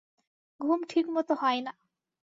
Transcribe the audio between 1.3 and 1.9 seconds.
হয় না।